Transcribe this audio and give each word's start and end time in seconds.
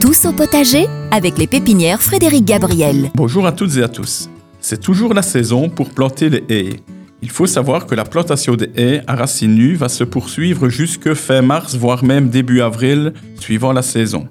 Tous 0.00 0.24
au 0.24 0.32
potager 0.32 0.86
avec 1.10 1.36
les 1.36 1.46
pépinières 1.46 2.00
Frédéric 2.00 2.46
Gabriel. 2.46 3.10
Bonjour 3.14 3.46
à 3.46 3.52
toutes 3.52 3.76
et 3.76 3.82
à 3.82 3.88
tous. 3.88 4.30
C'est 4.58 4.80
toujours 4.80 5.12
la 5.12 5.20
saison 5.20 5.68
pour 5.68 5.90
planter 5.90 6.30
les 6.30 6.44
haies. 6.48 6.80
Il 7.20 7.28
faut 7.28 7.46
savoir 7.46 7.84
que 7.84 7.94
la 7.94 8.04
plantation 8.04 8.56
des 8.56 8.70
haies 8.76 9.02
à 9.06 9.14
racines 9.14 9.54
nues 9.54 9.74
va 9.74 9.90
se 9.90 10.02
poursuivre 10.02 10.70
jusque 10.70 11.12
fin 11.12 11.42
mars, 11.42 11.76
voire 11.76 12.02
même 12.02 12.30
début 12.30 12.62
avril, 12.62 13.12
suivant 13.38 13.74
la 13.74 13.82
saison. 13.82 14.26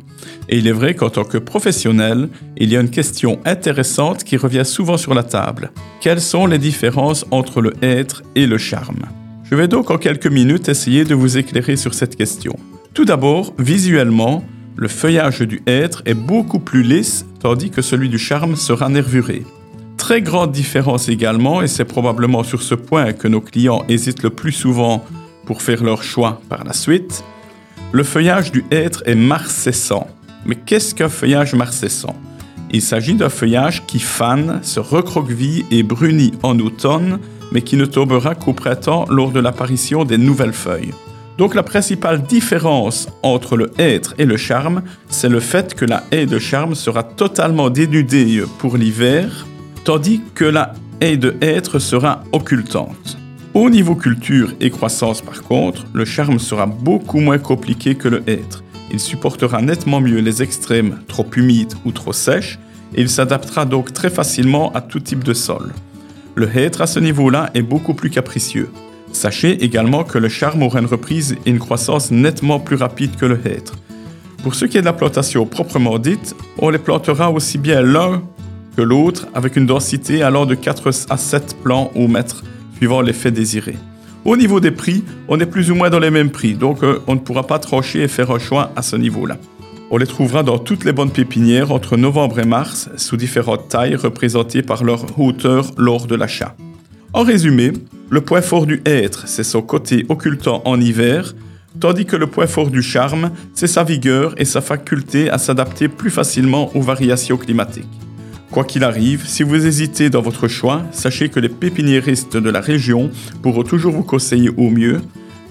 Et 0.49 0.57
il 0.57 0.67
est 0.67 0.71
vrai 0.71 0.95
qu'en 0.95 1.11
tant 1.11 1.23
que 1.23 1.37
professionnel, 1.37 2.29
il 2.57 2.71
y 2.71 2.75
a 2.75 2.81
une 2.81 2.89
question 2.89 3.39
intéressante 3.45 4.23
qui 4.23 4.37
revient 4.37 4.65
souvent 4.65 4.97
sur 4.97 5.13
la 5.13 5.23
table. 5.23 5.71
Quelles 6.01 6.21
sont 6.21 6.47
les 6.47 6.57
différences 6.57 7.25
entre 7.29 7.61
le 7.61 7.73
hêtre 7.83 8.23
et 8.33 8.47
le 8.47 8.57
charme? 8.57 9.03
Je 9.43 9.53
vais 9.53 9.67
donc 9.67 9.91
en 9.91 9.99
quelques 9.99 10.25
minutes 10.25 10.67
essayer 10.67 11.03
de 11.03 11.13
vous 11.13 11.37
éclairer 11.37 11.75
sur 11.75 11.93
cette 11.93 12.15
question. 12.15 12.55
Tout 12.95 13.05
d'abord, 13.05 13.53
visuellement, 13.59 14.43
le 14.79 14.87
feuillage 14.87 15.41
du 15.41 15.61
hêtre 15.65 16.01
est 16.05 16.13
beaucoup 16.13 16.59
plus 16.59 16.83
lisse, 16.83 17.25
tandis 17.41 17.69
que 17.69 17.81
celui 17.81 18.07
du 18.07 18.17
charme 18.17 18.55
sera 18.55 18.87
nervuré. 18.87 19.43
Très 19.97 20.21
grande 20.21 20.53
différence 20.53 21.09
également, 21.09 21.61
et 21.61 21.67
c'est 21.67 21.83
probablement 21.83 22.43
sur 22.43 22.61
ce 22.61 22.75
point 22.75 23.11
que 23.11 23.27
nos 23.27 23.41
clients 23.41 23.83
hésitent 23.89 24.23
le 24.23 24.29
plus 24.29 24.53
souvent 24.53 25.05
pour 25.45 25.61
faire 25.61 25.83
leur 25.83 26.01
choix 26.01 26.41
par 26.47 26.63
la 26.63 26.71
suite, 26.71 27.25
le 27.91 28.03
feuillage 28.03 28.53
du 28.53 28.63
hêtre 28.71 29.03
est 29.05 29.15
marcescent. 29.15 30.07
Mais 30.45 30.55
qu'est-ce 30.55 30.95
qu'un 30.95 31.09
feuillage 31.09 31.55
marcescent 31.55 32.15
Il 32.71 32.81
s'agit 32.81 33.15
d'un 33.15 33.27
feuillage 33.27 33.85
qui 33.85 33.99
fane, 33.99 34.61
se 34.63 34.79
recroqueville 34.79 35.65
et 35.71 35.83
brunit 35.83 36.31
en 36.41 36.57
automne, 36.57 37.19
mais 37.51 37.63
qui 37.63 37.75
ne 37.75 37.85
tombera 37.85 38.33
qu'au 38.33 38.53
printemps 38.53 39.05
lors 39.09 39.31
de 39.31 39.41
l'apparition 39.41 40.05
des 40.05 40.17
nouvelles 40.17 40.53
feuilles. 40.53 40.93
Donc 41.39 41.55
la 41.55 41.63
principale 41.63 42.21
différence 42.23 43.07
entre 43.23 43.55
le 43.55 43.71
hêtre 43.77 44.13
et 44.17 44.25
le 44.25 44.35
charme, 44.35 44.81
c'est 45.07 45.29
le 45.29 45.39
fait 45.39 45.73
que 45.73 45.85
la 45.85 46.03
haie 46.11 46.25
de 46.25 46.37
charme 46.37 46.75
sera 46.75 47.01
totalement 47.01 47.69
dénudée 47.69 48.43
pour 48.57 48.75
l'hiver, 48.75 49.47
tandis 49.85 50.19
que 50.35 50.43
la 50.43 50.73
haie 50.99 51.15
de 51.15 51.37
hêtre 51.39 51.79
sera 51.79 52.25
occultante. 52.33 53.17
Au 53.53 53.69
niveau 53.69 53.95
culture 53.95 54.51
et 54.59 54.69
croissance 54.69 55.21
par 55.21 55.41
contre, 55.43 55.85
le 55.93 56.03
charme 56.03 56.39
sera 56.39 56.65
beaucoup 56.65 57.21
moins 57.21 57.37
compliqué 57.37 57.95
que 57.95 58.09
le 58.09 58.21
hêtre. 58.27 58.61
Il 58.91 58.99
supportera 58.99 59.61
nettement 59.61 60.01
mieux 60.01 60.19
les 60.19 60.43
extrêmes 60.43 60.99
trop 61.07 61.25
humides 61.37 61.73
ou 61.85 61.93
trop 61.93 62.11
sèches 62.11 62.59
et 62.93 62.99
il 62.99 63.07
s'adaptera 63.07 63.63
donc 63.63 63.93
très 63.93 64.09
facilement 64.09 64.73
à 64.73 64.81
tout 64.81 64.99
type 64.99 65.23
de 65.23 65.33
sol. 65.33 65.71
Le 66.35 66.53
hêtre 66.53 66.81
à 66.81 66.87
ce 66.87 66.99
niveau-là 66.99 67.49
est 67.53 67.61
beaucoup 67.61 67.93
plus 67.93 68.09
capricieux. 68.09 68.69
Sachez 69.11 69.63
également 69.63 70.03
que 70.03 70.17
le 70.17 70.29
charme 70.29 70.63
aura 70.63 70.79
une 70.79 70.85
reprise 70.85 71.35
et 71.45 71.49
une 71.49 71.59
croissance 71.59 72.11
nettement 72.11 72.59
plus 72.59 72.75
rapide 72.75 73.15
que 73.15 73.25
le 73.25 73.39
hêtre. 73.45 73.73
Pour 74.43 74.55
ce 74.55 74.65
qui 74.65 74.77
est 74.77 74.81
de 74.81 74.85
la 74.85 74.93
plantation 74.93 75.45
proprement 75.45 75.99
dite, 75.99 76.35
on 76.57 76.69
les 76.69 76.77
plantera 76.77 77.29
aussi 77.29 77.57
bien 77.57 77.81
l'un 77.81 78.21
que 78.77 78.81
l'autre 78.81 79.27
avec 79.33 79.57
une 79.57 79.65
densité 79.65 80.23
allant 80.23 80.45
de 80.45 80.55
4 80.55 80.91
à 81.09 81.17
7 81.17 81.57
plants 81.61 81.91
au 81.95 82.07
mètre, 82.07 82.43
suivant 82.77 83.01
l'effet 83.01 83.31
désiré. 83.31 83.75
Au 84.25 84.37
niveau 84.37 84.59
des 84.59 84.71
prix, 84.71 85.03
on 85.27 85.39
est 85.39 85.45
plus 85.45 85.71
ou 85.71 85.75
moins 85.75 85.89
dans 85.89 85.99
les 85.99 86.11
mêmes 86.11 86.29
prix, 86.29 86.53
donc 86.53 86.83
euh, 86.83 86.99
on 87.07 87.15
ne 87.15 87.19
pourra 87.19 87.47
pas 87.47 87.59
trancher 87.59 88.03
et 88.03 88.07
faire 88.07 88.31
un 88.31 88.39
choix 88.39 88.71
à 88.75 88.81
ce 88.81 88.95
niveau-là. 88.95 89.37
On 89.91 89.97
les 89.97 90.05
trouvera 90.05 90.43
dans 90.43 90.59
toutes 90.59 90.85
les 90.85 90.91
bonnes 90.91 91.11
pépinières 91.11 91.71
entre 91.71 91.97
novembre 91.97 92.39
et 92.39 92.45
mars, 92.45 92.89
sous 92.95 93.17
différentes 93.17 93.69
tailles 93.69 93.95
représentées 93.95 94.61
par 94.61 94.83
leur 94.83 95.19
hauteur 95.19 95.71
lors 95.77 96.05
de 96.05 96.15
l'achat. 96.15 96.55
En 97.13 97.23
résumé, 97.23 97.73
le 98.09 98.21
point 98.21 98.41
fort 98.41 98.65
du 98.65 98.81
hêtre, 98.85 99.27
c'est 99.27 99.43
son 99.43 99.61
côté 99.61 100.05
occultant 100.09 100.63
en 100.65 100.81
hiver, 100.81 101.35
tandis 101.79 102.05
que 102.05 102.15
le 102.15 102.25
point 102.25 102.47
fort 102.47 102.71
du 102.71 102.81
charme, 102.81 103.31
c'est 103.53 103.67
sa 103.67 103.83
vigueur 103.83 104.33
et 104.37 104.45
sa 104.45 104.61
faculté 104.61 105.29
à 105.29 105.37
s'adapter 105.37 105.87
plus 105.87 106.09
facilement 106.09 106.75
aux 106.75 106.81
variations 106.81 107.37
climatiques. 107.37 107.85
Quoi 108.51 108.63
qu'il 108.63 108.83
arrive, 108.83 109.27
si 109.27 109.43
vous 109.43 109.67
hésitez 109.67 110.09
dans 110.09 110.23
votre 110.23 110.47
choix, 110.47 110.81
sachez 110.91 111.29
que 111.29 111.39
les 111.39 111.49
pépiniéristes 111.49 112.35
de 112.35 112.49
la 112.49 112.61
région 112.61 113.11
pourront 113.43 113.63
toujours 113.63 113.93
vous 113.93 114.03
conseiller 114.03 114.49
au 114.57 114.71
mieux. 114.71 115.01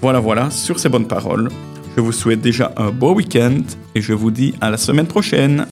Voilà, 0.01 0.19
voilà, 0.19 0.49
sur 0.49 0.79
ces 0.79 0.89
bonnes 0.89 1.07
paroles, 1.07 1.47
je 1.95 2.01
vous 2.01 2.11
souhaite 2.11 2.41
déjà 2.41 2.73
un 2.75 2.91
beau 2.91 3.13
week-end 3.13 3.61
et 3.95 4.01
je 4.01 4.11
vous 4.11 4.31
dis 4.31 4.53
à 4.59 4.69
la 4.69 4.77
semaine 4.77 5.07
prochaine. 5.07 5.69